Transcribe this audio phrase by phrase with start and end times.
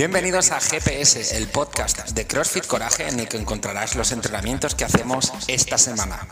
[0.00, 4.86] Bienvenidos a GPS, el podcast de CrossFit Coraje en el que encontrarás los entrenamientos que
[4.86, 6.26] hacemos esta semana.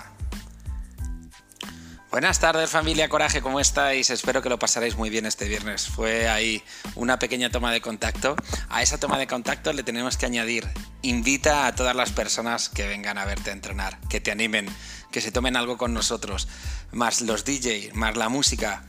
[2.11, 4.09] Buenas tardes familia Coraje, ¿cómo estáis?
[4.09, 5.87] Espero que lo pasaréis muy bien este viernes.
[5.87, 6.63] Fue ahí
[6.95, 8.37] una pequeña toma de contacto.
[8.71, 10.67] A esa toma de contacto le tenemos que añadir,
[11.03, 14.67] invita a todas las personas que vengan a verte a entrenar, que te animen,
[15.13, 16.49] que se tomen algo con nosotros,
[16.91, 18.85] más los DJ, más la música,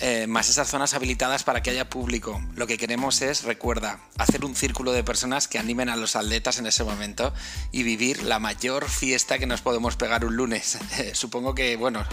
[0.00, 2.42] eh, más esas zonas habilitadas para que haya público.
[2.54, 6.58] Lo que queremos es, recuerda, hacer un círculo de personas que animen a los atletas
[6.58, 7.32] en ese momento
[7.72, 10.78] y vivir la mayor fiesta que nos podemos pegar un lunes.
[11.12, 12.04] supongo que, bueno,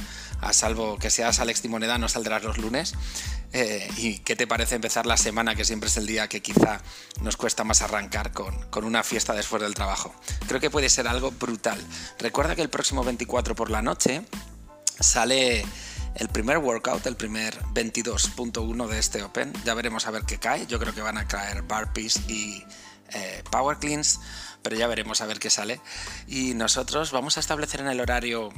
[0.42, 2.94] a salvo que seas Alex Timoneda, no saldrás los lunes.
[3.54, 6.82] Eh, ¿Y qué te parece empezar la semana, que siempre es el día que quizá
[7.22, 10.14] nos cuesta más arrancar con, con una fiesta después del trabajo?
[10.48, 11.80] Creo que puede ser algo brutal.
[12.20, 14.24] Recuerda que el próximo 24 por la noche
[15.00, 15.66] sale
[16.16, 19.54] el primer workout, el primer 22.1 de este Open.
[19.66, 20.66] Ya veremos a ver qué cae.
[20.68, 22.64] Yo creo que van a caer burpees y
[23.14, 24.20] eh, power cleans,
[24.62, 25.82] pero ya veremos a ver qué sale.
[26.28, 28.50] Y nosotros vamos a establecer en el horario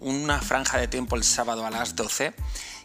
[0.00, 2.34] una franja de tiempo el sábado a las 12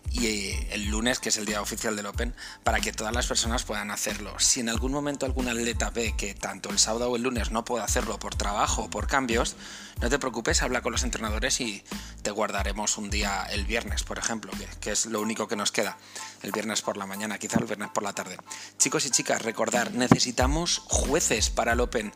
[0.09, 3.27] y eh, el lunes, que es el día oficial del Open, para que todas las
[3.27, 4.37] personas puedan hacerlo.
[4.39, 7.63] Si en algún momento algún atleta ve que tanto el sábado o el lunes no
[7.63, 9.55] puede hacerlo por trabajo o por cambios,
[10.01, 11.83] no te preocupes, habla con los entrenadores y
[12.23, 15.97] te guardaremos un día el viernes, por ejemplo, que, es lo único que nos queda.
[16.41, 18.37] El viernes por la mañana, quizá el viernes por la tarde.
[18.77, 22.11] Chicos y chicas, recordar, necesitamos jueces para el Open.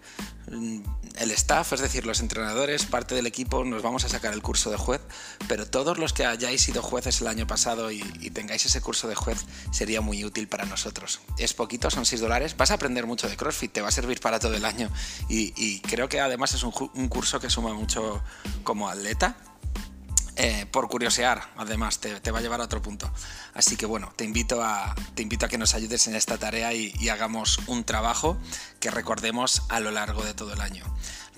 [0.51, 0.79] Mm,
[1.17, 4.69] el staff, es decir, los entrenadores, parte del equipo, nos vamos a sacar el curso
[4.69, 5.01] de juez,
[5.47, 9.15] pero todos los que hayáis sido jueces el año pasado y, tengáis ese curso de
[9.15, 11.21] juez sería muy útil para nosotros.
[11.37, 14.19] Es poquito, son 6 dólares, vas a aprender mucho de CrossFit, te va a servir
[14.19, 14.89] para todo el año
[15.29, 16.71] y, creo que además es un,
[17.07, 18.21] curso que suma mucho
[18.63, 19.37] como atleta.
[20.37, 23.09] Eh, por curiosear, además, te, va a llevar a otro punto.
[23.53, 26.73] Así que bueno, te invito a, te invito a que nos ayudes en esta tarea
[26.73, 28.37] y hagamos un trabajo
[28.81, 30.83] que recordemos a lo largo de todo el año.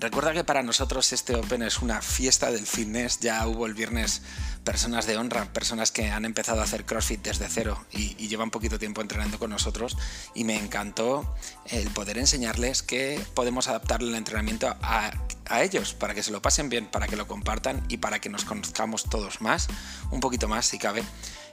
[0.00, 3.18] Recuerda que para nosotros este Open es una fiesta del fitness.
[3.18, 4.22] Ya hubo el viernes
[4.62, 8.78] personas de honra, personas que han empezado a hacer CrossFit desde cero y, llevan poquito
[8.78, 9.96] tiempo entrenando con nosotros.
[10.34, 11.34] Y me encantó
[11.66, 15.10] el poder enseñarles que podemos adaptar el entrenamiento a,
[15.46, 18.28] a ellos para que se lo pasen bien, para que lo compartan y para que
[18.28, 19.66] nos conozcamos todos más,
[20.12, 21.02] un poquito más si cabe.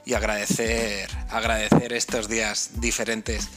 [0.04, 3.48] Y agradecer, agradecer estos días diferentes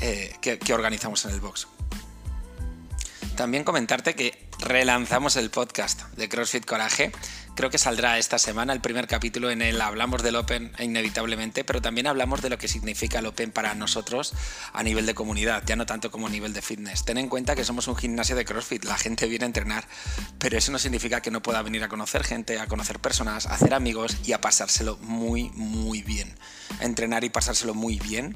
[0.00, 1.66] eh, que, que organizamos en el box.
[3.38, 7.12] También comentarte que relanzamos el podcast de CrossFit Coraje.
[7.54, 11.80] Creo que saldrá esta semana el primer capítulo en el hablamos del Open inevitablemente, pero
[11.80, 14.34] también hablamos de lo que significa el Open para nosotros
[14.72, 17.04] a nivel de comunidad, ya no tanto como a nivel de fitness.
[17.04, 19.86] Ten en cuenta que somos un gimnasio de CrossFit, la gente viene a entrenar,
[20.40, 23.54] pero eso no significa que no pueda venir a conocer gente, a conocer personas, a
[23.54, 26.34] hacer amigos y a pasárselo muy, muy bien.
[26.80, 28.34] Entrenar y pasárselo muy bien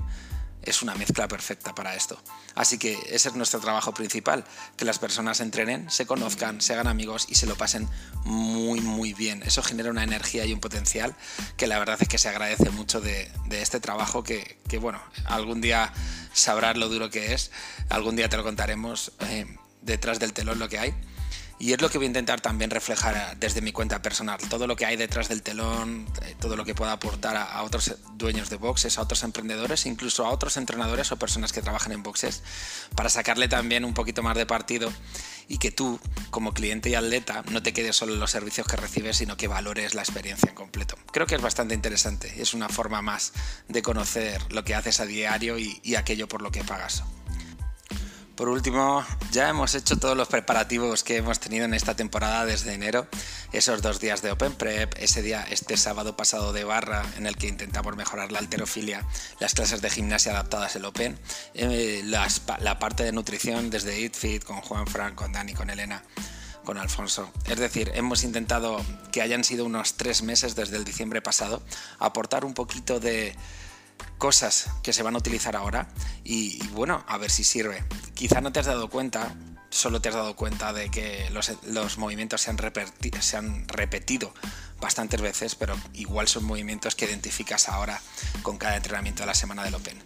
[0.64, 2.20] es una mezcla perfecta para esto.
[2.54, 4.44] Así que ese es nuestro trabajo principal,
[4.76, 7.88] que las personas entrenen, se conozcan, se hagan amigos y se lo pasen
[8.24, 9.42] muy muy bien.
[9.42, 11.14] Eso genera una energía y un potencial
[11.56, 15.92] que la verdad es que se agradece mucho de, este trabajo que, bueno, algún día
[16.32, 17.50] sabrás lo duro que es,
[17.90, 19.46] algún día te lo contaremos eh,
[19.82, 20.94] detrás del telón lo que hay
[21.62, 24.36] y es lo que voy a intentar también reflejar desde mi cuenta personal.
[24.50, 27.98] Todo lo que hay detrás del telón, eh, todo lo que pueda aportar a, otros
[28.14, 32.02] dueños de boxes, a otros emprendedores, incluso a otros entrenadores o personas que trabajan en
[32.02, 32.42] boxes,
[32.96, 34.92] para sacarle también un poquito más de partido
[35.46, 38.74] y que tú, como cliente y atleta, no te quedes solo en los servicios que
[38.74, 40.96] recibes, sino que valores la experiencia en completo.
[41.12, 42.42] Creo que es bastante interesante.
[42.42, 43.34] Es una forma más
[43.68, 47.04] de conocer lo que haces a diario y aquello por lo que pagas.
[48.42, 52.74] Por último, ya hemos hecho todos los preparativos que hemos tenido en esta temporada desde
[52.74, 53.06] enero.
[53.52, 57.36] Esos dos días de Open Prep, ese día, este sábado pasado de barra, en el
[57.36, 59.06] que intentamos mejorar la alterofilia,
[59.38, 61.16] las clases de gimnasia adaptadas al Open,
[61.54, 66.02] eh, la parte de nutrición desde EatFit con Juan Frank, con Dani, con Elena
[66.64, 67.30] con Alfonso.
[67.46, 71.62] Es decir, hemos intentado que hayan sido unos tres meses desde el diciembre pasado,
[72.00, 73.36] aportar un poquito de,
[74.22, 75.88] cosas que se van a utilizar ahora
[76.22, 77.82] y, bueno, a ver si sirve.
[78.14, 79.34] Quizá no te has dado cuenta,
[79.70, 82.58] solo te has dado cuenta de que los, movimientos se han,
[83.20, 84.32] se han repetido
[84.80, 88.00] bastantes veces, pero igual son movimientos que identificas ahora
[88.42, 89.96] con cada entrenamiento de la semana del Open.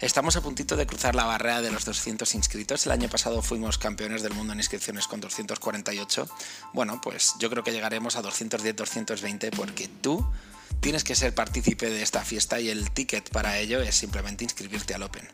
[0.00, 2.84] Estamos a puntito de cruzar la barrera de los 200 inscritos.
[2.84, 6.28] El año pasado fuimos campeones del mundo en inscripciones con 248.
[6.74, 10.26] Bueno, pues yo creo que llegaremos a 210, 220 porque tú
[10.80, 14.94] Tienes que ser partícipe de esta fiesta y el ticket para ello es simplemente inscribirte
[14.94, 15.28] al Open.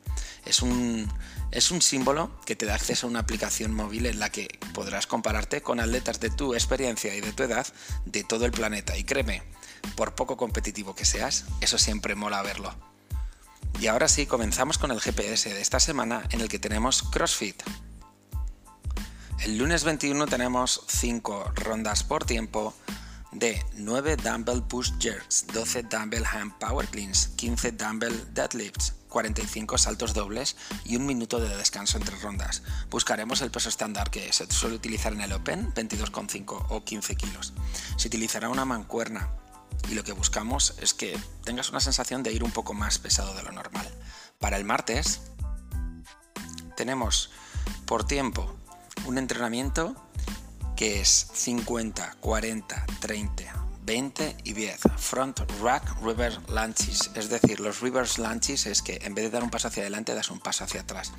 [0.45, 1.13] Es un,
[1.51, 5.07] es un símbolo que te da acceso a una aplicación móvil en la que podrás
[5.07, 7.67] compararte con atletas de tu experiencia y de tu edad
[8.07, 8.97] de todo el planeta.
[8.97, 9.43] Y créeme,
[9.97, 12.75] por poco competitivo que seas, eso siempre mola verlo.
[13.81, 17.63] Y ahora sí, comenzamos con el GPS de esta semana en el que tenemos CrossFit.
[19.41, 22.75] El lunes 21 tenemos 5 rondas por tiempo
[23.33, 30.15] de 9 dumbbell push jerks, 12 dumbbell hand power cleans, 15 dumbbell deadlifts, 45 saltos
[30.15, 32.63] dobles y un minuto de descanso entre rondas.
[32.91, 37.53] Buscaremos el peso estándar que se suele utilizar en el Open, 22,5 o 15 kilos.
[37.97, 39.31] Se utilizará una mancuerna
[39.91, 43.35] y lo que buscamos es que tengas una sensación de ir un poco más pesado
[43.35, 43.87] de lo normal.
[44.39, 45.21] Para el martes
[46.77, 47.31] tenemos
[47.87, 48.57] por tiempo
[49.07, 49.95] un entrenamiento
[50.77, 54.81] que es 50, 40, 30, 20 y 10.
[54.97, 59.43] Front rack reverse lunges, es decir, los reverse lunges es que en vez de dar
[59.43, 61.13] un paso hacia adelante das un paso hacia atrás.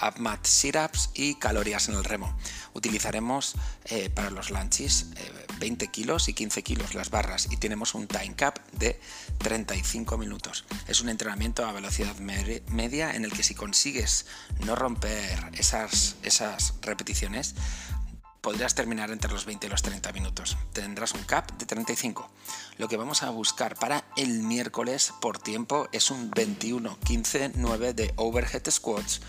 [0.00, 2.36] Up mat sit-ups y calorías en el remo.
[2.72, 3.56] Utilizaremos
[3.86, 5.06] eh, para los lunges
[5.58, 9.00] 20 eh, kilos y 15 kilos las barras y tenemos un time cap de
[9.38, 10.64] 35 minutos.
[10.86, 14.26] Es un entrenamiento a velocidad media en el que si consigues
[14.64, 17.56] no romper esas, esas repeticiones,
[18.48, 20.56] podrías terminar entre los 20 y los 30 minutos.
[20.72, 22.30] Tendrás un cap de 35.
[22.78, 28.62] Lo que vamos a buscar para el miércoles por tiempo es un 21-15-9 de overhead
[28.70, 29.20] squats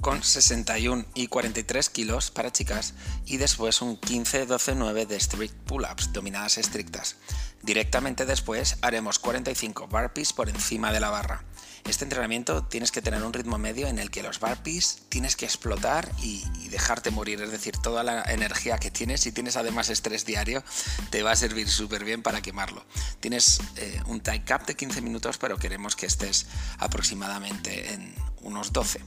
[0.00, 2.94] con 61 y 43 kilos para chicas
[3.26, 7.16] y después un 15-12-9 de strict pull-ups, dominadas estrictas.
[7.60, 11.44] Directamente después haremos 45 burpees por encima de la barra.
[11.84, 15.44] Este entrenamiento tienes que tener un ritmo medio en el que los burpees tienes que
[15.44, 20.24] explotar y, dejarte morir, es decir, toda la energía que tienes, si tienes además estrés
[20.24, 20.64] diario,
[21.10, 22.82] te va a servir súper bien para quemarlo.
[23.20, 26.46] Tienes eh, un time cap de 15 minutos, pero queremos que estés
[26.78, 29.00] aproximadamente en unos 12.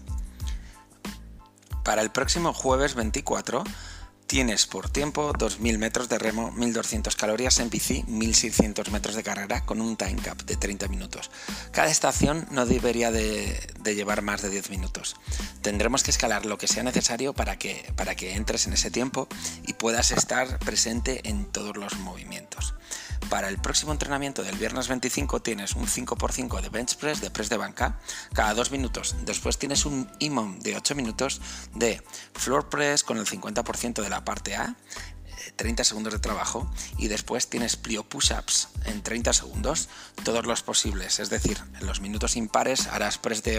[1.83, 3.63] Para el próximo jueves 24
[4.27, 9.63] Tienes por tiempo 2.000 metros de remo, 1.200 calorías en bici, 1.600 metros de carrera
[9.65, 11.29] con un time cap de 30 minutos.
[11.71, 15.15] Cada estación no debería de, llevar más de 10 minutos.
[15.61, 19.27] Tendremos que escalar lo que sea necesario para que, para que entres en ese tiempo
[19.67, 22.73] y puedas estar presente en todos los movimientos.
[23.29, 27.49] Para el próximo entrenamiento del viernes 25 tienes un 5x5 de bench press, de press
[27.49, 27.99] de banca,
[28.33, 29.15] cada 2 minutos.
[29.25, 31.41] Después tienes un IMOM de 8 minutos
[31.73, 32.01] de
[32.33, 34.75] floor press con el 50% de la parte A,
[35.55, 39.89] 30 eh, segundos de trabajo y después tienes plio push-ups en 30 segundos,
[40.23, 43.57] todos los posibles, es decir, en los minutos impares harás press de,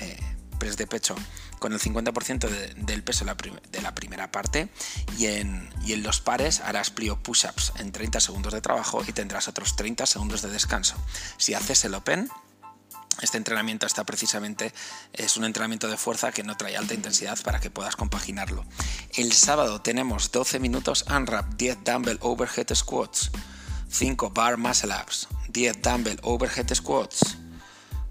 [0.00, 1.14] eh, de pecho
[1.58, 4.68] con el 50% del peso de la, primera parte
[5.18, 9.48] y en, en, los pares harás plio push-ups en 30 segundos de trabajo y tendrás
[9.48, 10.96] otros 30 segundos de descanso.
[11.36, 12.30] Si haces el open,
[13.20, 14.72] este entrenamiento está precisamente,
[15.12, 18.64] es un entrenamiento de fuerza que no trae alta intensidad para que puedas compaginarlo.
[19.14, 23.30] El sábado tenemos 12 minutos unwrap, 10 dumbbell overhead squats,
[23.90, 27.36] 5 bar muscle ups, 10 dumbbell overhead squats,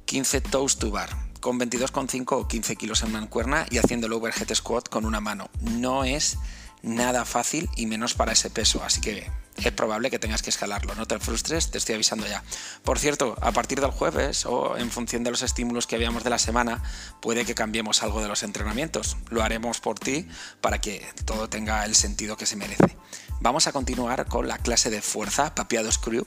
[0.06, 1.09] 15 toes to bar,
[1.41, 5.49] con 22,5 o 15 kilos en mancuerna y haciendo el overhead squat con una mano.
[5.59, 6.38] No es
[6.83, 10.95] nada fácil y menos para ese peso, así que es probable que tengas que escalarlo.
[10.95, 12.43] No te frustres, te estoy avisando ya.
[12.83, 16.29] Por cierto, a partir del jueves o en función de los estímulos que habíamos de
[16.29, 16.81] la semana,
[17.21, 19.17] puede que cambiemos algo de los entrenamientos.
[19.29, 20.27] Lo haremos por ti
[20.61, 22.97] para que todo tenga el sentido que se merece.
[23.39, 26.25] Vamos a continuar con la clase de fuerza, papiados crew,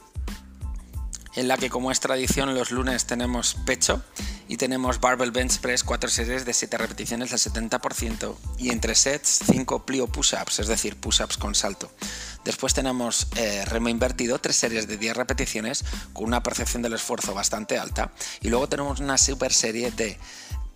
[1.35, 4.03] en la que como es tradición los lunes tenemos pecho
[4.47, 9.39] y tenemos barbell bench press 4 series de 7 repeticiones del 70% y entre sets
[9.45, 11.91] 5 plio push-ups, es decir, push-ups con salto.
[12.43, 17.33] Después tenemos eh, remo invertido, 3 series de 10 repeticiones con una percepción del esfuerzo
[17.33, 18.11] bastante alta
[18.41, 20.17] y luego tenemos una super serie de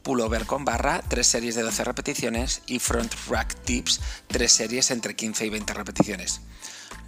[0.01, 5.15] pullover con barra, 3 series de 12 repeticiones y front rack tips, 3 series entre
[5.15, 6.41] 15 y 20 repeticiones.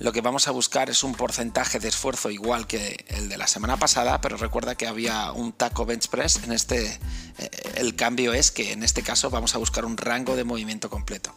[0.02, 3.46] Lo que vamos a buscar es un porcentaje de esfuerzo igual que el de la
[3.46, 6.38] semana pasada, pero recuerda que había un taco bench press.
[6.44, 7.00] En este,
[7.38, 10.90] eh, el cambio es que en este caso vamos a buscar un rango de movimiento
[10.90, 11.36] completo.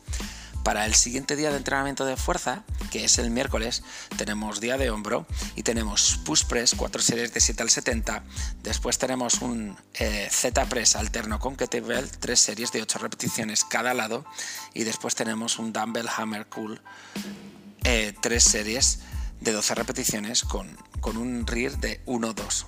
[0.63, 3.83] Para el siguiente día de entrenamiento de fuerza, que es el miércoles,
[4.17, 8.25] tenemos día de hombro y tenemos push press, 4 series de 7 al 70.
[8.63, 13.93] Después tenemos un eh, Z press alterno con kettlebell, 3 series de 8 repeticiones cada
[13.93, 14.25] lado.
[14.73, 16.81] Y después tenemos un dumbbell hammer cool
[17.85, 19.01] eh, tres series
[19.41, 22.67] de 12 repeticiones con, un RIR de 1-2.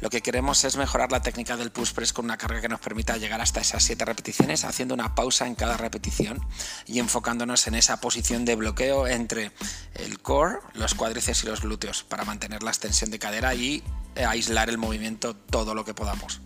[0.00, 2.80] Lo que queremos es mejorar la técnica del push press con una carga que nos
[2.80, 6.40] permita llegar hasta esas 7 repeticiones, haciendo una pausa en cada repetición
[6.86, 9.52] y enfocándonos en esa posición de bloqueo entre
[9.94, 13.82] el core, los cuádriceps y los glúteos para mantener la extensión de cadera y
[14.16, 16.40] aislar el movimiento todo lo que podamos.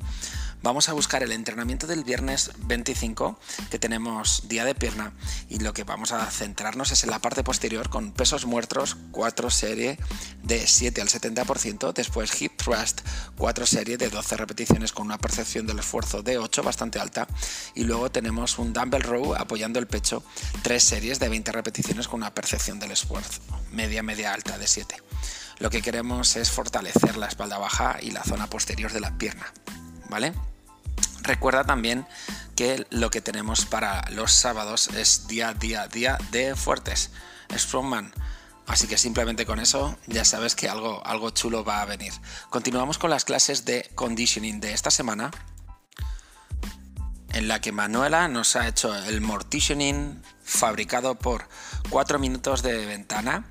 [0.60, 3.38] Vamos a buscar el entrenamiento del viernes 25,
[3.70, 5.12] que tenemos día de pierna,
[5.48, 9.50] y lo que vamos a centrarnos es en la parte posterior con pesos muertos, 4
[9.50, 9.98] series
[10.42, 13.02] de 7 al 70%, después hip thrust,
[13.36, 17.28] 4 series de 12 repeticiones con una percepción del esfuerzo de 8 bastante alta,
[17.76, 20.24] y luego tenemos un dumbbell row apoyando el pecho,
[20.62, 24.96] 3 series de 20 repeticiones con una percepción del esfuerzo media media alta de 7.
[25.60, 29.52] Lo que queremos es fortalecer la espalda baja y la zona posterior de la pierna.
[30.08, 30.32] ¿vale?
[31.28, 32.06] Recuerda también
[32.56, 37.10] que lo que tenemos para los sábados es día, día, día de fuertes.
[37.52, 38.14] Strongman.
[38.66, 42.14] Así que simplemente con eso ya sabes que algo, algo chulo va a venir.
[42.48, 45.30] Continuamos con las clases de conditioning de esta semana,
[47.34, 51.46] en la que Manuela nos ha hecho el mortitioning fabricado por
[51.90, 53.44] 4 minutos de ventana,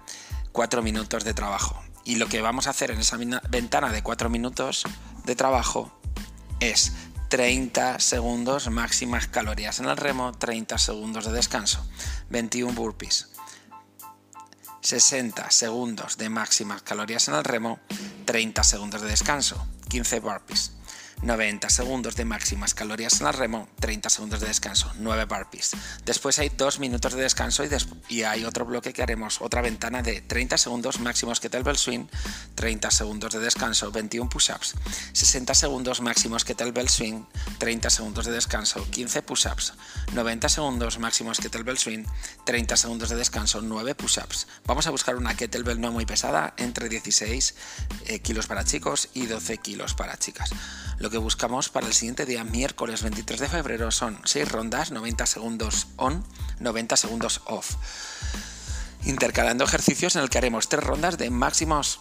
[0.51, 1.79] 4 minutos de trabajo.
[2.05, 4.84] Y lo que vamos a hacer en esa ventana de 4 minutos
[5.25, 5.93] de trabajo
[6.60, 6.93] es
[7.29, 11.86] 30 segundos máximas calorías en el remo, 30 segundos de descanso,
[12.29, 13.29] 21 burpees,
[14.81, 17.79] 60 segundos de máximas calorías en el remo,
[18.25, 20.76] 30 segundos de descanso, 15 burpees.
[21.21, 25.71] 90 segundos de máximas calorías en el remo, 30 segundos de descanso, 9 burpees.
[26.05, 27.69] Después hay 2 minutos de descanso y,
[28.09, 32.05] y, hay otro bloque que haremos, otra ventana de 30 segundos máximos kettlebell swing,
[32.55, 34.75] 30 segundos de descanso, 21 push-ups,
[35.13, 37.24] 60 segundos máximos kettlebell swing,
[37.57, 39.74] 30 segundos de descanso, 15 push-ups,
[40.13, 42.05] 90 segundos máximos kettlebell swing,
[42.45, 44.47] 30 segundos de descanso, 9 push-ups.
[44.65, 47.55] Vamos a buscar una kettlebell no muy pesada, entre 16
[48.05, 50.50] eh, kilos para chicos y 12 kilos para chicas.
[51.00, 55.26] Lo que buscamos para el siguiente día, miércoles 23 de febrero, son 6 rondas, 90
[55.26, 56.24] segundos on,
[56.60, 57.76] 90 segundos off.
[59.06, 62.00] Intercalando ejercicios en el que haremos 3 rondas de máximos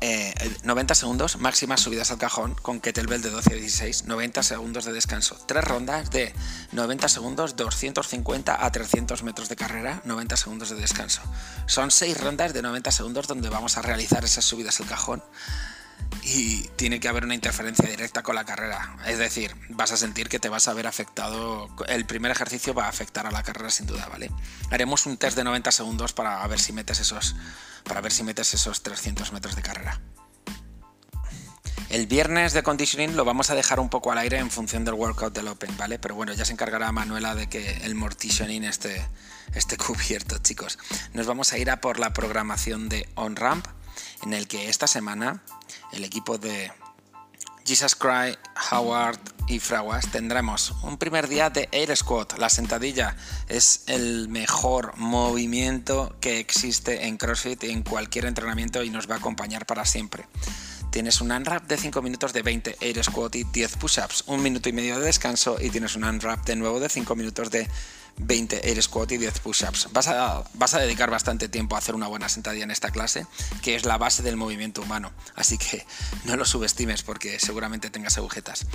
[0.00, 4.84] 90 eh, segundos, máximas subidas al cajón con kettlebell de 12 a 16, 90 segundos
[4.84, 5.36] de descanso.
[5.46, 6.32] 3 rondas de
[6.70, 11.20] 90 segundos, 250 a 300 metros de carrera, 90 segundos de descanso.
[11.66, 15.22] Son 6 rondas de 90 segundos donde vamos a realizar esas subidas al cajón
[16.22, 18.96] y tiene que haber una interferencia directa con la carrera.
[19.06, 21.68] Es decir, vas a sentir que te vas a ver afectado.
[21.88, 24.30] El primer ejercicio va a afectar a la carrera sin duda, ¿vale?
[24.70, 27.34] Haremos un test de 90 segundos para ver si metes esos,
[27.84, 30.00] para ver si metes esos 300 metros de carrera.
[31.88, 34.92] El viernes de conditioning lo vamos a dejar un poco al aire en función del
[34.92, 35.98] workout del Open, ¿vale?
[35.98, 39.06] Pero bueno, ya se encargará Manuela de que el mortitioning esté,
[39.54, 40.78] esté cubierto, chicos.
[41.14, 43.66] Nos vamos a ir a por la programación de on-ramp,
[44.22, 45.42] en el que esta semana
[45.92, 46.72] el equipo de
[47.68, 48.34] Jesus Cry,
[48.70, 52.38] Howard y Fraguas tendremos un primer día de Air Squat.
[52.38, 53.14] La sentadilla
[53.46, 59.18] es el mejor movimiento que existe en CrossFit en cualquier entrenamiento y nos va a
[59.18, 60.26] acompañar para siempre.
[60.90, 64.70] Tienes un unwrap de 5 minutos de 20 Air Squat y 10 push-ups, un minuto
[64.70, 67.68] y medio de descanso y tienes un unwrap de nuevo de 5 minutos de
[68.20, 69.88] 20 air squat y 10 push-ups.
[69.92, 73.26] Vas a, vas a dedicar bastante tiempo a hacer una buena sentadilla en esta clase,
[73.62, 75.12] que es la base del movimiento humano.
[75.34, 75.86] Así que
[76.24, 78.66] no lo subestimes porque seguramente tengas agujetas.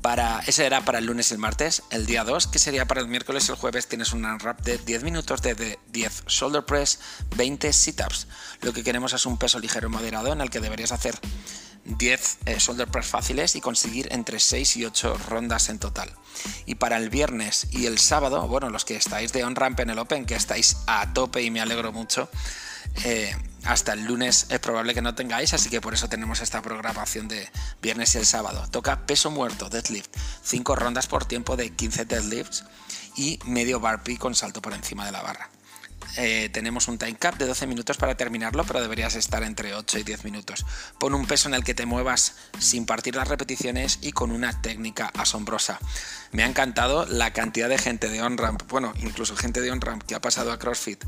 [0.00, 1.82] Para, ese era para el lunes y el martes.
[1.90, 4.78] El día 2, que sería para el miércoles y el jueves, tienes un unwrap de
[4.78, 6.98] 10 minutos de 10 shoulder press,
[7.36, 8.26] 20 sit-ups.
[8.60, 11.18] Lo que queremos es un peso ligero moderado en el que deberías hacer
[11.84, 16.10] 10 eh, shoulder press fáciles y conseguir entre 6 y 8 rondas en total.
[16.66, 19.98] Y para el viernes y el sábado, bueno, los que estáis de on-ramp en el
[19.98, 22.28] Open, que estáis a tope y me alegro mucho,
[23.04, 26.62] eh, hasta el lunes es probable que no tengáis, así que por eso tenemos esta
[26.62, 27.48] programación de
[27.82, 28.66] viernes y el sábado.
[28.70, 32.64] Toca peso muerto, deadlift, 5 rondas por tiempo de 15 deadlifts
[33.16, 35.53] y medio burpee con salto por encima de la barra.
[36.16, 39.98] Eh, tenemos un time cap de 12 minutos para terminarlo, pero deberías estar entre 8
[39.98, 40.64] y 10 minutos.
[40.98, 44.60] Pon un peso en el que te muevas sin partir las repeticiones y con una
[44.62, 45.78] técnica asombrosa.
[46.32, 50.14] Me ha encantado la cantidad de gente de on-ramp, bueno, incluso gente de on-ramp que
[50.14, 51.04] ha pasado a CrossFit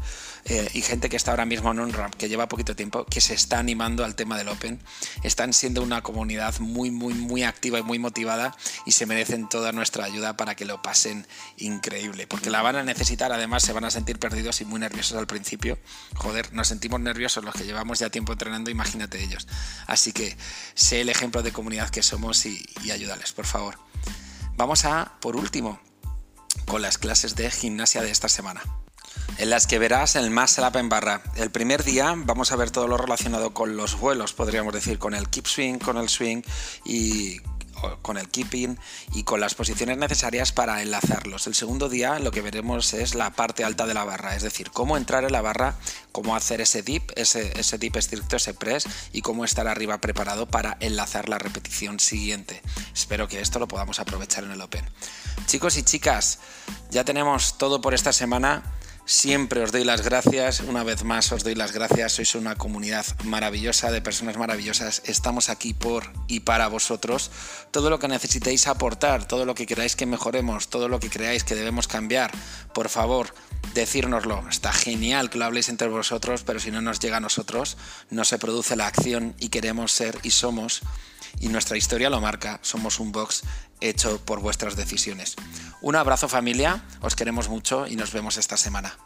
[0.48, 3.34] eh, y gente que está ahora mismo en on-ramp, que lleva poquito tiempo, que se
[3.34, 4.80] está animando al tema del Open.
[5.24, 9.72] Están siendo una comunidad muy, muy, muy activa y muy motivada y se merecen toda
[9.72, 11.26] nuestra ayuda para que lo pasen
[11.56, 15.18] increíble, porque la van a necesitar, además se van a sentir perdidos y muy nerviosos
[15.18, 15.80] al principio.
[16.14, 19.48] Joder, nos sentimos nerviosos los que llevamos ya tiempo entrenando, imagínate ellos.
[19.88, 20.36] Así que
[20.74, 23.78] sé el ejemplo de comunidad que somos y, y ayúdales, por favor.
[24.56, 25.80] Vamos a, por último,
[26.66, 28.62] con las clases de gimnasia de esta semana
[29.38, 31.22] en las que verás el muscle up en barra.
[31.36, 35.14] El primer día vamos a ver todo lo relacionado con los vuelos, podríamos decir, con
[35.14, 36.42] el keep swing, con el swing
[36.84, 37.40] y
[38.02, 38.78] con el keeping
[39.12, 41.46] y con las posiciones necesarias para enlazarlos.
[41.46, 44.70] El segundo día lo que veremos es la parte alta de la barra, es decir,
[44.70, 45.74] cómo entrar en la barra,
[46.12, 50.46] cómo hacer ese dip, ese, ese dip estricto, ese press y cómo estar arriba preparado
[50.46, 52.62] para enlazar la repetición siguiente.
[52.94, 54.84] Espero que esto lo podamos aprovechar en el Open.
[55.46, 56.38] Chicos y chicas,
[56.90, 58.62] ya tenemos todo por esta semana.
[59.08, 63.06] Siempre os doy las gracias, una vez más os doy las gracias, sois una comunidad
[63.22, 67.30] maravillosa de personas maravillosas, estamos aquí por y para vosotros.
[67.70, 71.44] Todo lo que necesitéis aportar, todo lo que queráis que mejoremos, todo lo que creáis
[71.44, 72.32] que debemos cambiar,
[72.74, 73.32] por favor,
[73.74, 74.42] decírnoslo.
[74.48, 77.76] Está genial que lo habléis entre vosotros, pero si no nos llega a nosotros,
[78.10, 80.82] no se produce la acción y queremos ser y somos,
[81.40, 83.42] y nuestra historia lo marca, somos un box
[83.80, 85.36] hecho por vuestras decisiones.
[85.80, 88.96] Un abrazo familia, os queremos mucho y nos vemos esta semana.